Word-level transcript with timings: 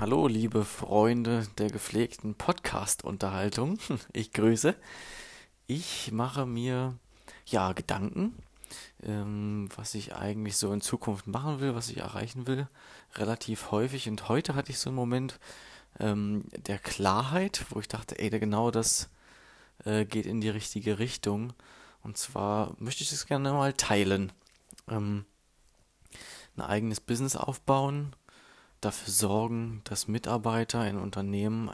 Hallo, 0.00 0.28
liebe 0.28 0.64
Freunde 0.64 1.48
der 1.58 1.70
gepflegten 1.70 2.36
Podcast-Unterhaltung. 2.36 3.80
Ich 4.12 4.32
grüße. 4.32 4.76
Ich 5.66 6.12
mache 6.12 6.46
mir 6.46 6.94
ja 7.46 7.72
Gedanken, 7.72 8.32
ähm, 9.02 9.68
was 9.74 9.96
ich 9.96 10.14
eigentlich 10.14 10.56
so 10.56 10.72
in 10.72 10.82
Zukunft 10.82 11.26
machen 11.26 11.58
will, 11.58 11.74
was 11.74 11.90
ich 11.90 11.96
erreichen 11.96 12.46
will, 12.46 12.68
relativ 13.16 13.72
häufig. 13.72 14.08
Und 14.08 14.28
heute 14.28 14.54
hatte 14.54 14.70
ich 14.70 14.78
so 14.78 14.90
einen 14.90 14.96
Moment 14.96 15.40
ähm, 15.98 16.44
der 16.52 16.78
Klarheit, 16.78 17.66
wo 17.70 17.80
ich 17.80 17.88
dachte, 17.88 18.20
ey, 18.20 18.30
genau 18.30 18.70
das 18.70 19.10
äh, 19.84 20.04
geht 20.04 20.26
in 20.26 20.40
die 20.40 20.48
richtige 20.48 21.00
Richtung. 21.00 21.54
Und 22.04 22.16
zwar 22.16 22.72
möchte 22.78 23.02
ich 23.02 23.10
das 23.10 23.26
gerne 23.26 23.52
mal 23.52 23.72
teilen. 23.72 24.30
Ähm, 24.88 25.24
ein 26.56 26.62
eigenes 26.62 27.00
Business 27.00 27.34
aufbauen 27.34 28.14
dafür 28.80 29.12
sorgen, 29.12 29.80
dass 29.84 30.08
Mitarbeiter 30.08 30.88
in 30.88 30.98
Unternehmen 30.98 31.70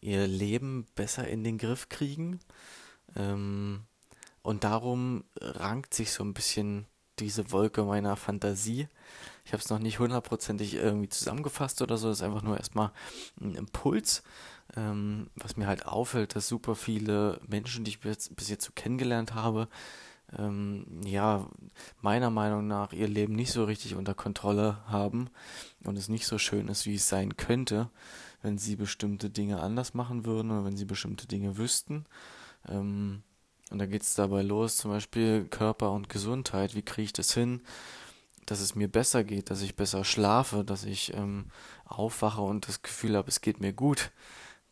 ihr 0.00 0.26
Leben 0.26 0.86
besser 0.94 1.26
in 1.26 1.44
den 1.44 1.58
Griff 1.58 1.88
kriegen. 1.88 2.40
Ähm, 3.16 3.84
und 4.42 4.64
darum 4.64 5.24
rankt 5.40 5.94
sich 5.94 6.12
so 6.12 6.22
ein 6.22 6.34
bisschen 6.34 6.86
diese 7.18 7.52
Wolke 7.52 7.84
meiner 7.84 8.16
Fantasie. 8.16 8.88
Ich 9.44 9.52
habe 9.52 9.62
es 9.62 9.70
noch 9.70 9.78
nicht 9.78 9.98
hundertprozentig 9.98 10.74
irgendwie 10.74 11.08
zusammengefasst 11.08 11.80
oder 11.82 11.96
so. 11.96 12.08
Das 12.08 12.18
ist 12.18 12.22
einfach 12.24 12.42
nur 12.42 12.56
erstmal 12.56 12.92
ein 13.40 13.54
Impuls, 13.54 14.22
ähm, 14.76 15.30
was 15.36 15.56
mir 15.56 15.66
halt 15.66 15.86
auffällt, 15.86 16.34
dass 16.34 16.48
super 16.48 16.74
viele 16.74 17.40
Menschen, 17.46 17.84
die 17.84 17.92
ich 17.92 18.00
bis, 18.00 18.30
bis 18.34 18.48
jetzt 18.48 18.64
so 18.64 18.72
kennengelernt 18.74 19.34
habe, 19.34 19.68
ähm, 20.38 20.86
ja, 21.04 21.46
meiner 22.00 22.30
Meinung 22.30 22.66
nach 22.66 22.92
ihr 22.92 23.08
Leben 23.08 23.34
nicht 23.34 23.52
so 23.52 23.64
richtig 23.64 23.94
unter 23.94 24.14
Kontrolle 24.14 24.78
haben 24.86 25.30
und 25.84 25.96
es 25.96 26.08
nicht 26.08 26.26
so 26.26 26.38
schön 26.38 26.68
ist, 26.68 26.86
wie 26.86 26.96
es 26.96 27.08
sein 27.08 27.36
könnte, 27.36 27.90
wenn 28.42 28.58
sie 28.58 28.76
bestimmte 28.76 29.30
Dinge 29.30 29.60
anders 29.60 29.94
machen 29.94 30.24
würden 30.24 30.50
oder 30.50 30.64
wenn 30.64 30.76
sie 30.76 30.84
bestimmte 30.84 31.26
Dinge 31.26 31.56
wüssten. 31.56 32.04
Ähm, 32.68 33.22
und 33.70 33.78
da 33.78 33.86
geht 33.86 34.02
es 34.02 34.14
dabei 34.14 34.42
los, 34.42 34.76
zum 34.76 34.90
Beispiel 34.90 35.46
Körper 35.46 35.92
und 35.92 36.08
Gesundheit. 36.08 36.74
Wie 36.74 36.82
kriege 36.82 37.06
ich 37.06 37.12
das 37.12 37.32
hin, 37.32 37.62
dass 38.46 38.60
es 38.60 38.74
mir 38.74 38.88
besser 38.88 39.24
geht, 39.24 39.50
dass 39.50 39.62
ich 39.62 39.76
besser 39.76 40.04
schlafe, 40.04 40.64
dass 40.64 40.84
ich 40.84 41.14
ähm, 41.14 41.46
aufwache 41.84 42.42
und 42.42 42.68
das 42.68 42.82
Gefühl 42.82 43.16
habe, 43.16 43.28
es 43.28 43.40
geht 43.40 43.60
mir 43.60 43.72
gut, 43.72 44.10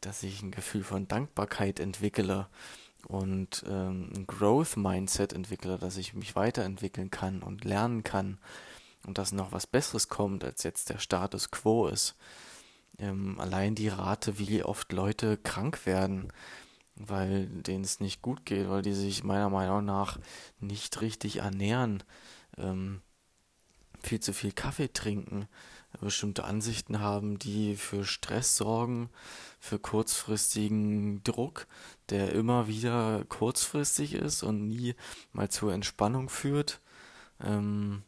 dass 0.00 0.22
ich 0.22 0.42
ein 0.42 0.50
Gefühl 0.50 0.84
von 0.84 1.08
Dankbarkeit 1.08 1.80
entwickle 1.80 2.48
und 3.06 3.64
ähm, 3.68 4.10
ein 4.14 4.26
Growth 4.26 4.76
Mindset 4.76 5.32
entwickle, 5.32 5.78
dass 5.78 5.96
ich 5.96 6.14
mich 6.14 6.36
weiterentwickeln 6.36 7.10
kann 7.10 7.42
und 7.42 7.64
lernen 7.64 8.02
kann 8.02 8.38
und 9.06 9.18
dass 9.18 9.32
noch 9.32 9.52
was 9.52 9.66
Besseres 9.66 10.08
kommt, 10.08 10.44
als 10.44 10.62
jetzt 10.62 10.90
der 10.90 10.98
Status 10.98 11.50
quo 11.50 11.88
ist. 11.88 12.16
Ähm, 12.98 13.40
allein 13.40 13.74
die 13.74 13.88
Rate, 13.88 14.38
wie 14.38 14.62
oft 14.62 14.92
Leute 14.92 15.36
krank 15.36 15.86
werden, 15.86 16.32
weil 16.94 17.46
denen 17.46 17.84
es 17.84 18.00
nicht 18.00 18.22
gut 18.22 18.44
geht, 18.44 18.68
weil 18.68 18.82
die 18.82 18.92
sich 18.92 19.24
meiner 19.24 19.50
Meinung 19.50 19.84
nach 19.84 20.18
nicht 20.60 21.00
richtig 21.00 21.36
ernähren, 21.38 22.02
ähm, 22.58 23.00
viel 24.12 24.20
zu 24.20 24.34
viel 24.34 24.52
Kaffee 24.52 24.92
trinken, 24.92 25.48
bestimmte 26.02 26.44
Ansichten 26.44 27.00
haben, 27.00 27.38
die 27.38 27.76
für 27.76 28.04
Stress 28.04 28.56
sorgen, 28.56 29.08
für 29.58 29.78
kurzfristigen 29.78 31.24
Druck, 31.24 31.66
der 32.10 32.34
immer 32.34 32.68
wieder 32.68 33.24
kurzfristig 33.30 34.12
ist 34.12 34.42
und 34.42 34.68
nie 34.68 34.96
mal 35.32 35.48
zur 35.48 35.72
Entspannung 35.72 36.28
führt. 36.28 36.82
Ähm, 37.42 38.02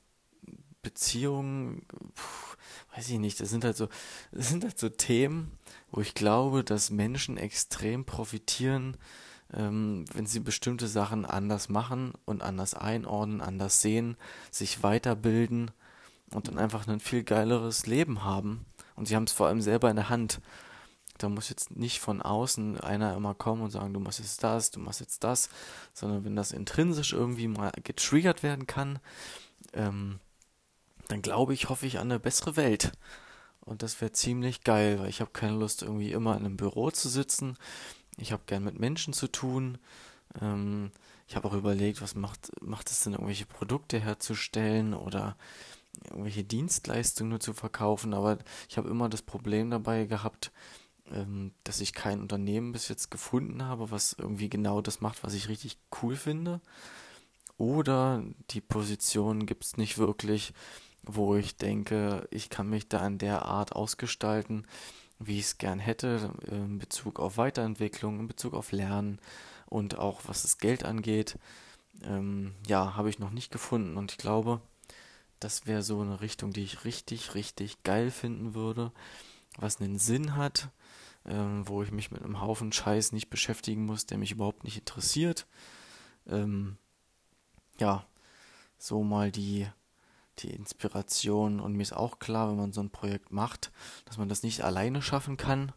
Beziehungen, 0.82 1.86
puh, 2.14 2.56
weiß 2.94 3.08
ich 3.08 3.18
nicht, 3.18 3.40
das 3.40 3.48
sind 3.48 3.64
halt 3.64 3.78
so, 3.78 3.88
das 4.32 4.50
sind 4.50 4.62
halt 4.62 4.78
so 4.78 4.90
Themen, 4.90 5.52
wo 5.90 6.02
ich 6.02 6.12
glaube, 6.12 6.64
dass 6.64 6.90
Menschen 6.90 7.38
extrem 7.38 8.04
profitieren, 8.04 8.98
ähm, 9.54 10.04
wenn 10.12 10.26
sie 10.26 10.40
bestimmte 10.40 10.86
Sachen 10.86 11.24
anders 11.24 11.70
machen 11.70 12.12
und 12.26 12.42
anders 12.42 12.74
einordnen, 12.74 13.40
anders 13.40 13.80
sehen, 13.80 14.18
sich 14.50 14.82
weiterbilden 14.82 15.70
und 16.34 16.48
dann 16.48 16.58
einfach 16.58 16.86
ein 16.86 17.00
viel 17.00 17.22
geileres 17.22 17.86
Leben 17.86 18.24
haben. 18.24 18.66
Und 18.96 19.06
sie 19.06 19.16
haben 19.16 19.24
es 19.24 19.32
vor 19.32 19.46
allem 19.46 19.60
selber 19.60 19.88
in 19.88 19.96
der 19.96 20.08
Hand. 20.08 20.40
Da 21.18 21.28
muss 21.28 21.48
jetzt 21.48 21.76
nicht 21.76 22.00
von 22.00 22.20
außen 22.20 22.80
einer 22.80 23.14
immer 23.14 23.34
kommen 23.34 23.62
und 23.62 23.70
sagen, 23.70 23.94
du 23.94 24.00
machst 24.00 24.18
jetzt 24.18 24.42
das, 24.42 24.72
du 24.72 24.80
machst 24.80 25.00
jetzt 25.00 25.22
das, 25.22 25.48
sondern 25.92 26.24
wenn 26.24 26.34
das 26.34 26.50
intrinsisch 26.50 27.12
irgendwie 27.12 27.46
mal 27.46 27.70
getriggert 27.84 28.42
werden 28.42 28.66
kann, 28.66 28.98
ähm, 29.72 30.18
dann 31.06 31.22
glaube 31.22 31.54
ich, 31.54 31.68
hoffe 31.68 31.86
ich 31.86 31.98
an 31.98 32.10
eine 32.10 32.18
bessere 32.18 32.56
Welt. 32.56 32.92
Und 33.60 33.82
das 33.82 34.00
wäre 34.00 34.12
ziemlich 34.12 34.64
geil, 34.64 34.98
weil 34.98 35.08
ich 35.08 35.20
habe 35.20 35.30
keine 35.30 35.56
Lust, 35.56 35.82
irgendwie 35.82 36.12
immer 36.12 36.32
in 36.36 36.44
einem 36.44 36.56
Büro 36.56 36.90
zu 36.90 37.08
sitzen. 37.08 37.56
Ich 38.16 38.32
habe 38.32 38.42
gern 38.46 38.64
mit 38.64 38.78
Menschen 38.78 39.14
zu 39.14 39.28
tun. 39.28 39.78
Ähm, 40.40 40.90
ich 41.28 41.36
habe 41.36 41.48
auch 41.48 41.54
überlegt, 41.54 42.02
was 42.02 42.16
macht, 42.16 42.50
macht 42.60 42.90
es 42.90 43.00
denn, 43.00 43.12
irgendwelche 43.12 43.46
Produkte 43.46 44.00
herzustellen 44.00 44.94
oder 44.94 45.36
irgendwelche 46.08 46.44
Dienstleistungen 46.44 47.30
nur 47.30 47.40
zu 47.40 47.52
verkaufen, 47.52 48.14
aber 48.14 48.38
ich 48.68 48.76
habe 48.76 48.88
immer 48.88 49.08
das 49.08 49.22
Problem 49.22 49.70
dabei 49.70 50.06
gehabt, 50.06 50.52
ähm, 51.12 51.52
dass 51.64 51.80
ich 51.80 51.92
kein 51.92 52.20
Unternehmen 52.20 52.72
bis 52.72 52.88
jetzt 52.88 53.10
gefunden 53.10 53.64
habe, 53.64 53.90
was 53.90 54.14
irgendwie 54.18 54.48
genau 54.48 54.80
das 54.80 55.00
macht, 55.00 55.22
was 55.22 55.34
ich 55.34 55.48
richtig 55.48 55.78
cool 56.02 56.16
finde. 56.16 56.60
Oder 57.56 58.24
die 58.50 58.60
Position 58.60 59.46
gibt 59.46 59.64
es 59.64 59.76
nicht 59.76 59.98
wirklich, 59.98 60.54
wo 61.02 61.36
ich 61.36 61.56
denke, 61.56 62.26
ich 62.30 62.50
kann 62.50 62.68
mich 62.68 62.88
da 62.88 63.06
in 63.06 63.18
der 63.18 63.44
Art 63.44 63.72
ausgestalten, 63.72 64.66
wie 65.18 65.38
ich 65.38 65.44
es 65.44 65.58
gern 65.58 65.78
hätte, 65.78 66.32
in 66.50 66.78
Bezug 66.78 67.20
auf 67.20 67.36
Weiterentwicklung, 67.36 68.20
in 68.20 68.26
Bezug 68.26 68.54
auf 68.54 68.72
Lernen 68.72 69.20
und 69.66 69.98
auch 69.98 70.22
was 70.26 70.42
das 70.42 70.58
Geld 70.58 70.84
angeht. 70.84 71.38
Ähm, 72.02 72.54
ja, 72.66 72.96
habe 72.96 73.10
ich 73.10 73.18
noch 73.18 73.30
nicht 73.30 73.52
gefunden 73.52 73.96
und 73.96 74.12
ich 74.12 74.18
glaube, 74.18 74.60
das 75.44 75.66
wäre 75.66 75.82
so 75.82 76.00
eine 76.00 76.22
Richtung, 76.22 76.54
die 76.54 76.64
ich 76.64 76.86
richtig, 76.86 77.34
richtig 77.34 77.82
geil 77.82 78.10
finden 78.10 78.54
würde, 78.54 78.92
was 79.58 79.78
einen 79.78 79.98
Sinn 79.98 80.36
hat, 80.36 80.70
ähm, 81.26 81.68
wo 81.68 81.82
ich 81.82 81.92
mich 81.92 82.10
mit 82.10 82.22
einem 82.22 82.40
Haufen 82.40 82.72
Scheiß 82.72 83.12
nicht 83.12 83.28
beschäftigen 83.28 83.84
muss, 83.84 84.06
der 84.06 84.16
mich 84.16 84.32
überhaupt 84.32 84.64
nicht 84.64 84.78
interessiert. 84.78 85.46
Ähm, 86.26 86.78
ja, 87.78 88.06
so 88.78 89.04
mal 89.04 89.30
die, 89.30 89.68
die 90.38 90.48
Inspiration 90.48 91.60
und 91.60 91.74
mir 91.74 91.82
ist 91.82 91.92
auch 91.92 92.18
klar, 92.18 92.48
wenn 92.48 92.56
man 92.56 92.72
so 92.72 92.80
ein 92.80 92.90
Projekt 92.90 93.30
macht, 93.30 93.70
dass 94.06 94.16
man 94.16 94.30
das 94.30 94.44
nicht 94.44 94.62
alleine 94.62 95.02
schaffen 95.02 95.36
kann, 95.36 95.72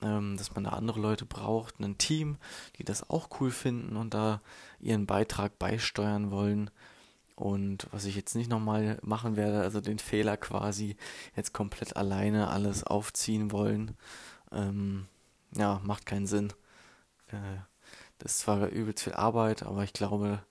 ähm, 0.00 0.36
dass 0.36 0.56
man 0.56 0.64
da 0.64 0.70
andere 0.70 0.98
Leute 0.98 1.24
braucht, 1.24 1.78
ein 1.78 1.98
Team, 1.98 2.36
die 2.78 2.84
das 2.84 3.08
auch 3.08 3.28
cool 3.38 3.52
finden 3.52 3.96
und 3.96 4.12
da 4.12 4.40
ihren 4.80 5.06
Beitrag 5.06 5.56
beisteuern 5.60 6.32
wollen 6.32 6.68
und 7.34 7.88
was 7.90 8.04
ich 8.04 8.16
jetzt 8.16 8.34
nicht 8.34 8.50
nochmal 8.50 8.98
machen 9.02 9.36
werde, 9.36 9.60
also 9.60 9.80
den 9.80 9.98
Fehler 9.98 10.36
quasi 10.36 10.96
jetzt 11.34 11.52
komplett 11.52 11.96
alleine 11.96 12.48
alles 12.48 12.84
aufziehen 12.84 13.52
wollen, 13.52 13.96
ähm, 14.52 15.06
ja, 15.56 15.80
macht 15.84 16.06
keinen 16.06 16.26
Sinn. 16.26 16.52
Äh, 17.28 17.58
das 18.18 18.32
ist 18.32 18.38
zwar 18.40 18.68
übelst 18.68 19.04
viel 19.04 19.14
Arbeit, 19.14 19.62
aber 19.62 19.82
ich 19.84 19.92
glaube, 19.92 20.44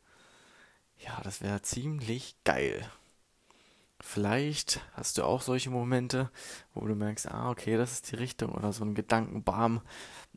ja, 0.98 1.20
das 1.24 1.42
wäre 1.42 1.62
ziemlich 1.62 2.36
geil. 2.44 2.90
Vielleicht 4.00 4.82
hast 4.94 5.18
du 5.18 5.24
auch 5.24 5.42
solche 5.42 5.70
Momente, 5.70 6.32
wo 6.74 6.86
du 6.88 6.96
merkst, 6.96 7.30
ah, 7.30 7.52
okay, 7.52 7.78
das 7.78 7.94
ist 7.94 8.12
die 8.12 8.16
Richtung 8.16 8.52
oder 8.54 8.74
so 8.74 8.84
ein 8.84 8.96
Gedankenbam. 8.96 9.82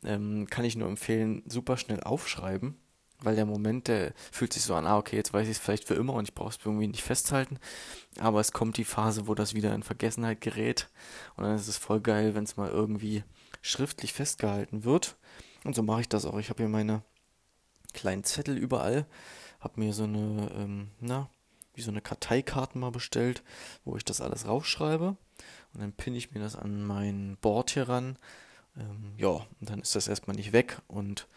Ähm, 0.03 0.47
kann 0.49 0.65
ich 0.65 0.75
nur 0.75 0.87
empfehlen, 0.87 1.43
super 1.47 1.77
schnell 1.77 2.01
aufschreiben 2.03 2.77
weil 3.25 3.35
der 3.35 3.45
Moment, 3.45 3.87
der 3.87 4.13
fühlt 4.31 4.53
sich 4.53 4.63
so 4.63 4.75
an, 4.75 4.85
ah, 4.85 4.97
okay, 4.97 5.15
jetzt 5.15 5.33
weiß 5.33 5.45
ich 5.47 5.57
es 5.57 5.59
vielleicht 5.59 5.85
für 5.85 5.95
immer 5.95 6.13
und 6.13 6.29
ich 6.29 6.35
brauche 6.35 6.49
es 6.49 6.59
irgendwie 6.63 6.87
nicht 6.87 7.03
festhalten. 7.03 7.59
Aber 8.19 8.39
es 8.39 8.51
kommt 8.51 8.77
die 8.77 8.85
Phase, 8.85 9.27
wo 9.27 9.35
das 9.35 9.53
wieder 9.53 9.73
in 9.73 9.83
Vergessenheit 9.83 10.41
gerät. 10.41 10.89
Und 11.35 11.43
dann 11.43 11.55
ist 11.55 11.67
es 11.67 11.77
voll 11.77 12.01
geil, 12.01 12.35
wenn 12.35 12.43
es 12.43 12.57
mal 12.57 12.69
irgendwie 12.69 13.23
schriftlich 13.61 14.13
festgehalten 14.13 14.83
wird. 14.83 15.17
Und 15.63 15.75
so 15.75 15.83
mache 15.83 16.01
ich 16.01 16.09
das 16.09 16.25
auch. 16.25 16.37
Ich 16.37 16.49
habe 16.49 16.63
hier 16.63 16.69
meine 16.69 17.01
kleinen 17.93 18.23
Zettel 18.23 18.57
überall. 18.57 19.05
Habe 19.59 19.79
mir 19.79 19.93
so 19.93 20.03
eine, 20.03 20.51
ähm, 20.55 20.91
na, 20.99 21.29
wie 21.73 21.81
so 21.81 21.91
eine 21.91 22.01
Karteikarten 22.01 22.79
mal 22.79 22.91
bestellt, 22.91 23.43
wo 23.83 23.97
ich 23.97 24.05
das 24.05 24.21
alles 24.21 24.47
rausschreibe. 24.47 25.17
Und 25.73 25.81
dann 25.81 25.91
pinne 25.91 26.17
ich 26.17 26.31
mir 26.31 26.39
das 26.39 26.55
an 26.55 26.85
mein 26.85 27.37
Board 27.41 27.71
hier 27.71 27.89
ran. 27.89 28.17
Ähm, 28.77 29.13
ja, 29.17 29.29
und 29.29 29.69
dann 29.69 29.79
ist 29.79 29.95
das 29.95 30.07
erstmal 30.07 30.35
nicht 30.35 30.53
weg 30.53 30.81
und 30.87 31.27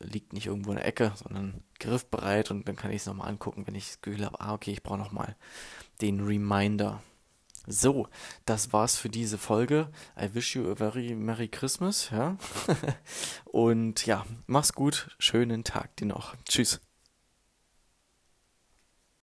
liegt 0.00 0.32
nicht 0.32 0.46
irgendwo 0.46 0.70
in 0.70 0.76
der 0.76 0.86
Ecke, 0.86 1.12
sondern 1.16 1.62
griffbereit 1.78 2.50
und 2.50 2.66
dann 2.68 2.76
kann 2.76 2.90
ich 2.90 3.02
es 3.02 3.06
nochmal 3.06 3.28
angucken, 3.28 3.66
wenn 3.66 3.74
ich 3.74 3.86
das 3.86 4.00
Gefühl 4.00 4.24
habe, 4.24 4.40
ah, 4.40 4.54
okay, 4.54 4.72
ich 4.72 4.82
brauche 4.82 4.98
nochmal 4.98 5.36
den 6.00 6.20
Reminder. 6.20 7.02
So, 7.66 8.06
das 8.44 8.72
war's 8.72 8.96
für 8.96 9.08
diese 9.08 9.38
Folge. 9.38 9.90
I 10.20 10.34
wish 10.34 10.54
you 10.54 10.70
a 10.70 10.76
very 10.76 11.14
Merry 11.14 11.48
Christmas, 11.48 12.10
ja. 12.10 12.36
und 13.44 14.06
ja, 14.06 14.24
mach's 14.46 14.72
gut, 14.72 15.16
schönen 15.18 15.64
Tag 15.64 15.96
dir 15.96 16.06
noch. 16.06 16.36
Tschüss. 16.44 16.85